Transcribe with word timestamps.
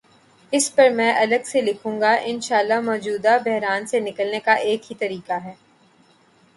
اس 0.53 0.75
پرمیں 0.75 1.13
الگ 1.13 1.43
سے 1.45 1.61
لکھوں 1.61 1.99
گا، 2.01 2.11
انشا 2.23 2.57
اللہ 2.57 2.79
مو 2.81 2.95
جودہ 2.97 3.37
بحران 3.45 3.81
سے 3.87 3.99
نکلنے 3.99 4.39
کا 4.39 4.53
ایک 4.67 4.91
ہی 4.91 4.95
طریقہ 4.95 5.37
ہے۔ 5.43 5.53